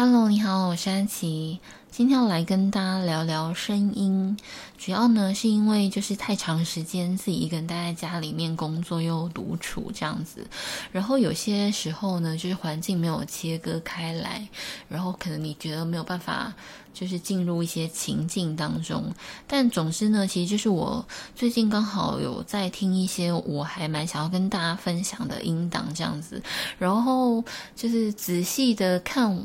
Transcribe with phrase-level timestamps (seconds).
[0.00, 1.58] Hello，你好，我是安琪。
[1.90, 4.36] 今天要来跟大家聊聊声音，
[4.78, 10.46] 主要呢是因为就是太长时间自己一个人待在家里面工作又独处这样子，
[10.92, 14.46] 然后有些时候呢就是环境没有切割开来，
[14.88, 16.54] 然后可能你觉得没有办法
[16.94, 19.12] 就是进入一些情境当中。
[19.48, 21.04] 但总之呢，其实就是我
[21.34, 26.40] 最近刚好有在听一些我还蛮想要跟大家分享的音档这样子，
[26.78, 27.42] 然后
[27.74, 29.36] 就是仔细的看。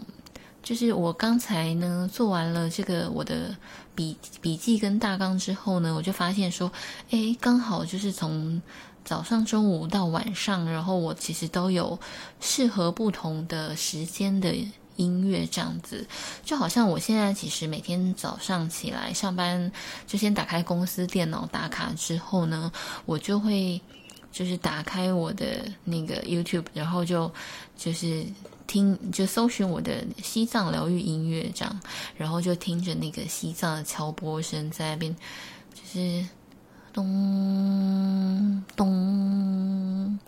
[0.64, 3.54] 就是我刚才呢做完了这个我的
[3.94, 6.72] 笔笔记跟大纲之后呢，我就发现说，
[7.10, 8.62] 诶，刚好就是从
[9.04, 12.00] 早上、中午到晚上，然后我其实都有
[12.40, 14.56] 适合不同的时间的
[14.96, 16.08] 音乐这样子，
[16.46, 19.70] 就好像我现在其实每天早上起来上班，
[20.08, 22.72] 就先打开公司电脑打卡之后呢，
[23.06, 23.82] 我就会
[24.32, 27.30] 就是打开我的那个 YouTube，然后就
[27.76, 28.26] 就是。
[28.74, 31.80] 听就搜寻我的西藏疗愈音乐这样，
[32.18, 35.16] 然后就听着那个西藏的敲钵声在那边，
[35.76, 36.26] 就是
[36.92, 40.20] 咚咚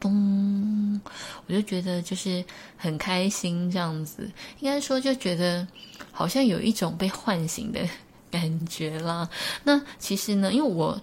[0.00, 1.00] 咚，
[1.46, 2.44] 我就觉得就是
[2.76, 4.28] 很开心这样子，
[4.58, 5.64] 应该说就觉得
[6.10, 7.88] 好像有一种被唤醒的
[8.32, 9.30] 感觉啦。
[9.62, 11.00] 那其实呢，因为我。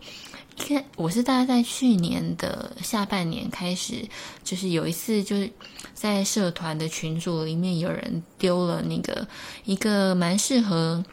[0.95, 4.07] 我是大概在去年的下半年开始，
[4.43, 5.49] 就是有一次，就是
[5.93, 9.27] 在社团的群组里面，有人丢了那个
[9.65, 11.03] 一个蛮适合，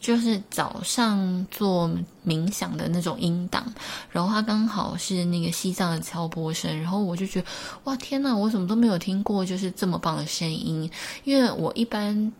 [0.00, 1.90] 就是早上做
[2.26, 3.64] 冥想的那种音档，
[4.10, 7.46] 然后它刚好是那个西藏的敲钵声，然后我就觉得，
[7.84, 10.90] 哇，天呐，我怎么都没有听过，就是这么棒的声音，
[11.24, 12.32] 因为我一般。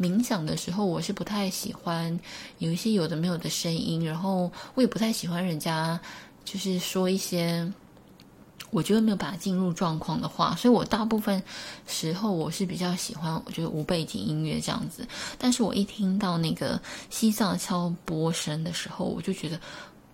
[0.00, 2.18] 冥想的时候，我是不太喜欢
[2.58, 6.00] 有一些有的没有的声音，然后我也不太喜欢人家
[6.44, 7.70] 就是说一些
[8.70, 11.42] 我觉得没有把它进入状况的话，所以我大部分
[11.86, 15.06] 时候我是比较喜欢我觉得无背景音乐这样子。
[15.38, 19.60] 但是我一听到那个西藏敲波声的时候，我就觉得。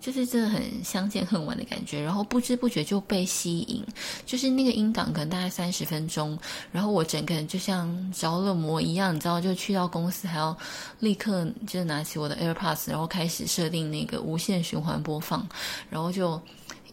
[0.07, 3.85] 就是真的很相见恨晚的感觉，然后不知不觉就被吸引。
[4.25, 6.39] 就是那个音档可能大概三十分钟，
[6.71, 10.57] 然后我整个人就像着了魔一样，你知道，就去到公司还要
[11.01, 15.45] 立刻就拿起我的 AirPods，然后开始设定那个无限循环播放，
[15.91, 16.41] 然后就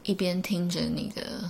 [0.06, 1.48] 一边听着那个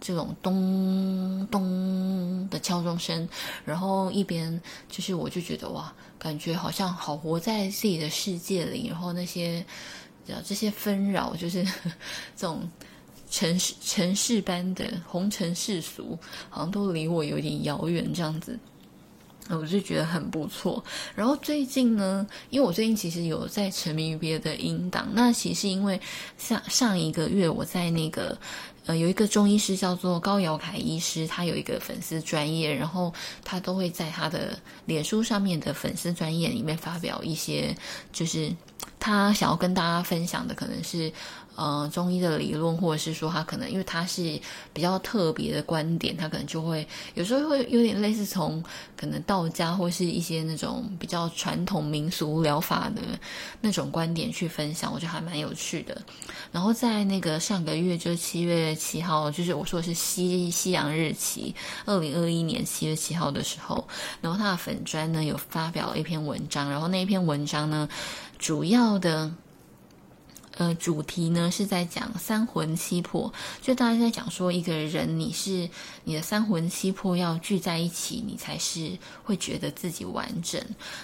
[0.00, 3.28] 这种咚咚的敲钟声，
[3.66, 4.58] 然后一边
[4.88, 9.62] 就是我就觉得哇，感觉好像好活在自己的世界里，然后那些。
[10.44, 11.64] 这些纷扰，就是
[12.36, 12.68] 这种
[13.30, 18.58] 城市城市般的红尘世俗，好像都离我有点遥远，这样子，
[19.50, 20.84] 我就觉得很不错。
[21.14, 26.00] 然后最近呢，因为我最近其实有在沉迷于别的音档，那其实因为
[26.38, 28.36] 上上一个月我在那个。
[28.86, 33.12] 呃，有一个中医师叫做高瑶凯医师，他有一个粉丝专业，然后
[33.42, 37.76] 他都会在他的脸书上面的粉丝专业里面发表一些，
[38.12, 38.48] 就是
[39.00, 41.12] 他想要跟大家分享的，可能是。
[41.56, 44.38] 呃，中医的理论，或者是说他可能因为他是
[44.74, 48.62] 比较特别的观点，他可能就会有时候会有点类似从
[48.94, 53.00] 可能道家或是一些那种比较传统民俗疗法的
[53.62, 55.96] 那种观点去分享，我觉得还蛮有趣的。
[56.52, 61.54] 然后在那个上个月，就是七月七号，就是我说的是西西洋日期，
[61.86, 63.88] 二零二一年七月七号的时候，
[64.20, 67.88] 然后他的粉专呢有发表了一篇文章，然后那一篇文章呢
[68.38, 69.32] 主要的。
[70.56, 73.30] 呃，主题呢是在讲三魂七魄，
[73.60, 75.68] 就大家在讲说一个人，你是
[76.04, 78.90] 你的三魂七魄要聚在一起，你才是
[79.22, 80.58] 会觉得自己完整。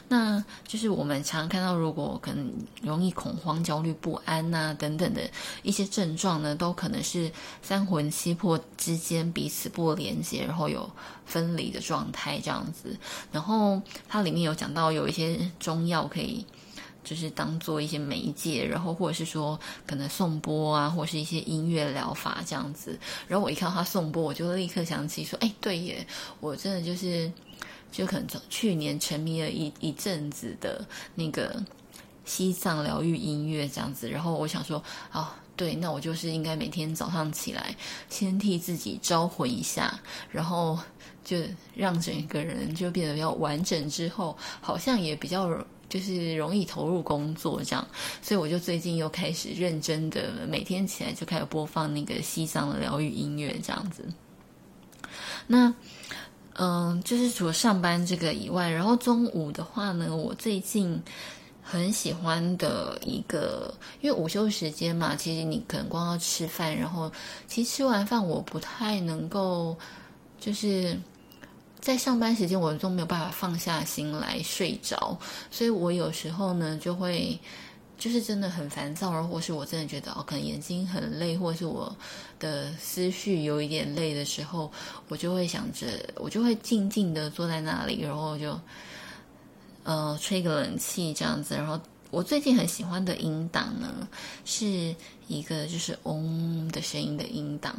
[0.08, 5.20] 那就是我们常看到，如果可能容易恐慌、焦虑、不安呐、啊、等等的
[5.62, 7.30] 一些症状呢，都可能是
[7.60, 10.90] 三魂七魄之间彼此不连接，然后有
[11.26, 12.96] 分离的状态这样子。
[13.30, 16.46] 然后它里面有讲到有一些中药可以。
[17.04, 22.98] 就是当做一些媒介，然后或者是说可能颂钵啊，或是一些音乐疗法这样子。
[23.26, 26.06] 然后我一看到他颂钵，我就立刻想起说，哎，对耶，
[26.40, 27.30] 我真的就是
[27.90, 31.60] 就可能去年沉迷了一一阵子的那个
[32.24, 34.08] 西藏疗愈音乐这样子。
[34.08, 34.82] 然后我想说，
[35.12, 37.74] 哦，对，那我就是应该每天早上起来
[38.08, 40.00] 先替自己招魂一下，
[40.30, 40.78] 然后
[41.24, 41.38] 就
[41.74, 45.50] 让整个人就变得比较完整，之后好像也比较。
[45.92, 47.86] 就是容易投入工作这样，
[48.22, 54.02] 所以我就最近又开始认真的每天起来就开始播放那个西藏的疗愈音乐这样子。
[55.46, 55.74] 那
[56.54, 60.98] 嗯、就是除了上班这个以外，然后中午的话呢，我最近
[61.62, 67.12] 很喜欢的一个，因为午休时间嘛，其实你可能光要吃饭，然后
[67.46, 69.76] 其实吃完饭我不太能够
[70.40, 70.98] 就是。
[71.82, 75.18] 在上班时间我都没有办法放下心来睡着，
[75.50, 77.38] 所以我有时候呢就会。
[77.98, 81.94] 就是真的很烦躁，然后或是我真的觉得哦，可能眼睛很累，或是我
[82.40, 84.72] 的思绪有一点累的时候，
[85.06, 85.86] 我就会想着，
[86.16, 88.58] 我就会静静的坐在那里，然后就
[89.84, 91.54] 呃吹个冷气这样子。
[91.54, 91.78] 然后
[92.10, 94.08] 我最近很喜欢的音档呢，
[94.44, 94.92] 是
[95.28, 97.72] 一个就是嗡的声音的音档，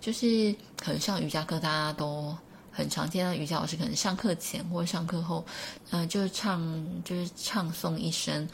[0.00, 2.36] 就是可能上瑜伽课大家都
[2.78, 5.44] 很常见的瑜伽老师，可能上课前或上课后，
[5.90, 8.48] 嗯、呃，就唱就是唱诵一声。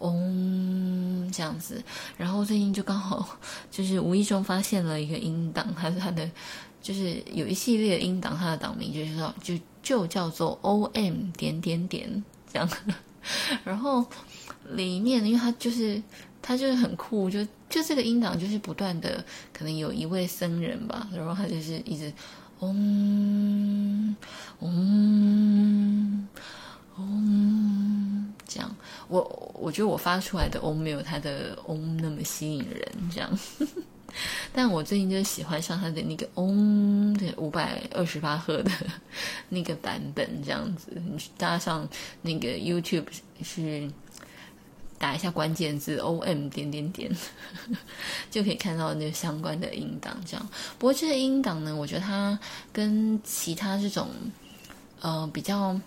[0.00, 1.82] 嗡，这样子，
[2.16, 3.38] 然后最近就刚好
[3.70, 6.30] 就是无意中发现了一个音档，还是它的
[6.80, 12.66] 就是有一系列的音档，它的档名就是说就就叫做 O M 点点点这样，
[13.62, 14.02] 然后
[14.70, 16.02] 里面因为它就是
[16.40, 19.22] 它就是很酷，就就这个音档就是不断的，
[19.52, 22.10] 可能有一位僧人吧，然后他就是一直
[22.60, 24.16] 嗡
[24.60, 26.28] 嗡
[26.96, 28.76] 嗡这样。
[29.08, 33.38] 我我觉得我发出来的嗡没有他的嗡那么吸引人，这样。
[34.52, 38.70] 但我最近就喜欢上他的那个嗡的五百二十八赫的
[39.48, 40.90] 那个版本，这样子。
[40.94, 41.88] 你搭上
[42.22, 43.06] 那个 YouTube
[43.42, 43.88] 去
[45.00, 47.10] 打一下关键字 “OM 点点点”，
[48.30, 50.16] 就可以看到那个相关的音档。
[50.24, 50.48] 这样。
[50.78, 52.38] 不过这个音档呢，我觉得它
[52.72, 54.08] 跟其他这种
[55.00, 55.80] 呃比较。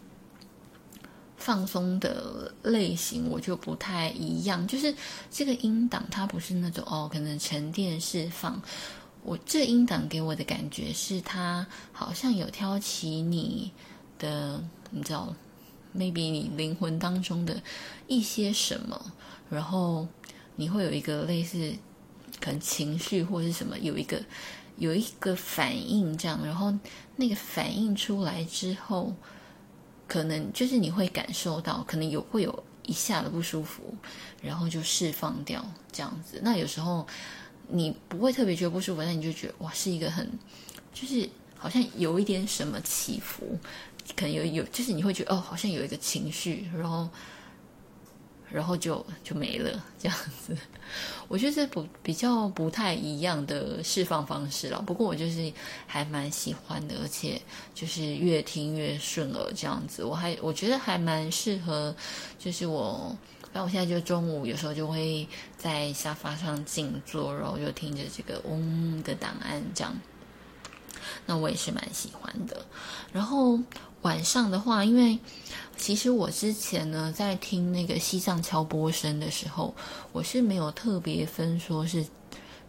[1.35, 4.95] 放松的类型我就不太一样，就是
[5.29, 8.61] 这个音档它不是那种哦，可能沉淀释放。
[9.23, 13.69] 我这音档给我的感觉是它好像有挑起你
[14.17, 15.35] 的，你知道吗
[15.95, 17.61] ，maybe 你灵魂当中的
[18.07, 19.11] 一些什么，
[19.49, 20.07] 然后
[20.55, 21.73] 你会有一个类似
[22.39, 24.21] 可能情绪或是什么，有一个
[24.77, 26.73] 有一个反应这样，然后
[27.15, 29.13] 那个反应出来之后。
[30.05, 33.95] 可能就是你会感受到，可能有会有一下的不舒服，
[34.43, 36.39] 然后就释放掉这样子。
[36.43, 37.07] 那有时候
[37.69, 40.29] 你不会特别觉得不舒服，但你就觉得哇，是一个很，
[40.93, 43.57] 就是好像有一点什么起伏，
[44.15, 47.09] 可能有有，就是你会觉得哦，好像有一个情绪，然后。
[48.51, 50.15] 然后就就没了，这样
[50.45, 50.55] 子，
[51.27, 54.79] 我觉得这不比较不太一样的释放方式了。
[54.79, 55.51] 不过我就是
[55.87, 57.41] 还蛮喜欢的，而且
[57.73, 60.03] 就是越听越顺耳这样子。
[60.03, 61.95] 我还我觉得还蛮适合，
[62.37, 65.27] 就是我，反正我现在就中午有时候就会
[65.57, 69.91] 在沙发上静坐，然后就听着这个嗡的档案这样。
[71.25, 72.63] 那我也是蛮喜欢的。
[73.11, 73.57] 然后
[74.03, 75.19] 晚上的话，因为。
[75.75, 79.73] 其实我之前呢，在听那个西藏敲波声的时候，
[80.11, 82.05] 我是没有特别分说是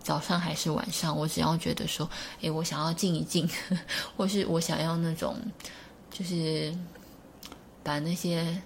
[0.03, 2.09] 早上还是晚上，我只要觉得说，
[2.41, 3.49] 诶，我想要静一静，
[4.17, 5.37] 或是我想要那种，
[6.11, 6.75] 就是
[7.83, 8.59] 把那些，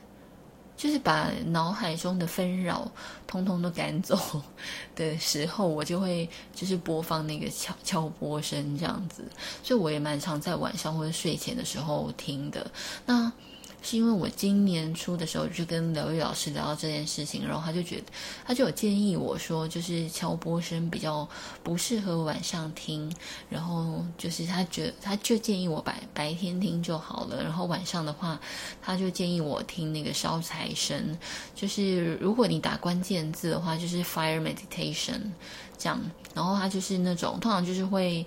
[0.79, 2.91] 就是把脑海中的纷扰
[3.27, 4.17] 通通都赶走
[4.97, 9.23] 的时候，我就会就是播放那个敲敲波声这样子，
[9.63, 12.71] 所以我也蛮常在晚上或者睡前的时候听的。
[13.05, 13.31] 那。
[13.91, 18.05] 是因为我今年初的时候就跟疗愈老师聊到这件事情，然后他就觉得，
[18.45, 21.27] 他就有建议我说，就是敲钵声比较
[21.63, 23.11] 不适合晚上听，
[23.49, 28.39] 然后就是他觉他就建议我白白天听就好了，然后晚上的话，
[28.83, 31.19] 他就建议我听那个烧柴声，
[31.55, 35.19] 就是如果你打关键字的话，就是 fire meditation
[35.79, 35.99] 这样，
[36.35, 38.27] 然后他就是那种通常就是会。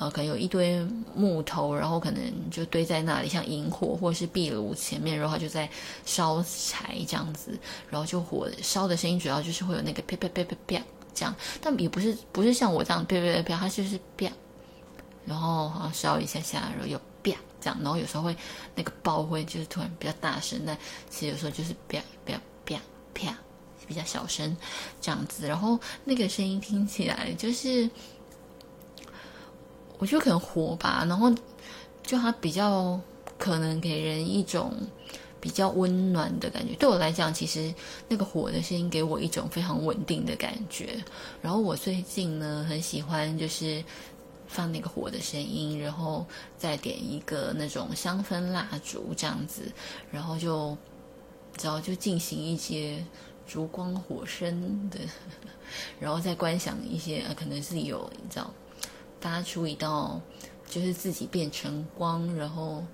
[0.00, 0.80] 呃，可能有一堆
[1.12, 5.68] 木头，然后可能就堆在那里，像营火或者是壁炉前面，然后就在
[6.06, 7.58] 烧柴这样子，
[7.90, 14.30] 然后就火烧的声音主要就是会有那个啪啪啪啪啪这样，但也不是不是像我这样啪啪啪啪，它就是啪，
[15.24, 18.36] 然后好像烧一下下，然后又啪这样，然后有时候会
[18.76, 20.78] 那个爆会就是突然比较大声，但
[21.10, 22.80] 其实有时候就是啪啪啪
[23.14, 23.36] 啪
[23.86, 24.56] 比较小声
[25.00, 27.90] 这样子，然后那个声音听起来就是。
[29.98, 31.30] 我觉得可能火吧，然后
[32.02, 32.98] 就它比较
[33.36, 34.72] 可能给人一种
[35.40, 36.74] 比较温暖的感觉。
[36.74, 37.72] 对我来讲，其实
[38.08, 41.02] 那个火的声音给我一种非常稳定的感觉。
[41.42, 43.84] 然后我最近呢，很喜欢就是
[44.46, 46.24] 放那个火的声音，然后
[46.56, 49.62] 再点一个那种香氛蜡烛这样子，
[50.10, 50.76] 然后就
[51.62, 53.04] 然后就进行一些
[53.46, 54.98] 烛光火生的，
[56.00, 58.50] 然后再观想一些呃，可能是有你知道。
[59.20, 60.20] 发出一道，
[60.68, 62.84] 就是自己变成光，然后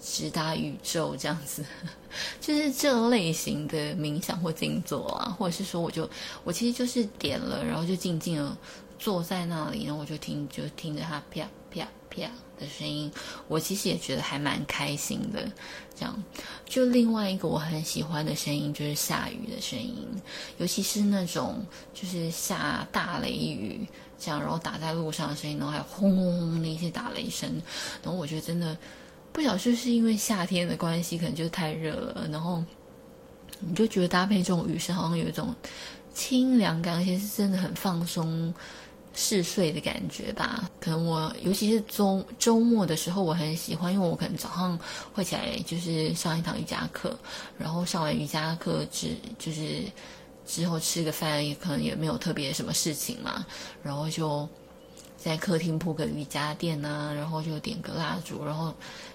[0.00, 1.64] 直达宇宙这样子，
[2.40, 6.08] 就是这类型的冥想或静坐啊，或者是说，我就
[6.44, 8.56] 我其实就是点了，然后就静静的
[9.02, 11.42] 坐在那里，然后我就听，就听着它啪
[11.72, 13.10] 啪啪的声音，
[13.48, 15.42] 我其实也觉得还蛮开心的。
[15.92, 16.22] 这样，
[16.64, 20.06] 就另外一个我很喜欢的声音就是下雨的声音，
[20.58, 23.84] 尤其是那种就是下大雷雨
[24.20, 27.50] 这样，然后打在路上的声音，然后还轰轰轰的一些打雷声，
[28.04, 28.78] 然后我觉得真的
[29.32, 32.62] 不晓得是不是因为夏天的关系，可能就是太热了，然后
[33.58, 35.52] 你就觉得搭配这种雨声，好像有一种
[36.14, 38.54] 清凉感，而且是真的很放松。
[39.14, 44.78] 嗜睡的感觉吧，可能我尤其是周周末的时候，我很喜欢，因为我可能早上
[45.12, 47.14] 会起来就是上一堂瑜伽课，
[47.58, 49.82] 然后上完瑜伽课之就是
[50.46, 53.44] 之后吃个饭，也可能也没有特别什么事情嘛，
[53.82, 54.48] 然后就
[55.18, 58.72] 在客厅铺个瑜伽垫啊，然后就点个蜡烛，然后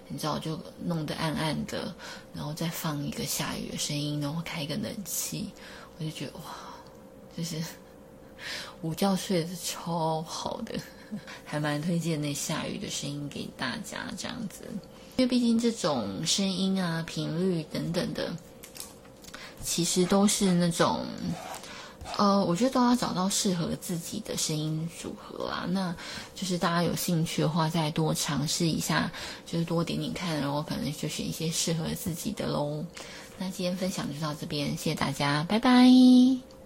[0.08, 1.92] 你知道就弄得暗暗的，
[2.36, 5.50] 然后再放一个下雨的声音，然后开一个冷气，
[5.98, 6.42] 我就觉得哇，
[7.36, 7.56] 就是。
[8.82, 10.76] 午觉睡得超好的，
[11.46, 14.66] 还蛮推荐那下雨的声音给大家这样子，
[15.18, 18.32] 因为毕竟这种声音啊、频率等等的，
[19.64, 21.06] 其实都是那种，
[22.18, 25.66] 呃，我觉得都要找到适合自己的声音组合啦。
[25.70, 25.96] 那
[26.36, 29.12] 就是大家有兴趣的话，再多尝试一下，
[29.46, 32.86] 就是多点点看，然后可能就选一些适合自己的喽。
[33.40, 36.57] 那今天分享就到这边，谢谢大家，拜拜。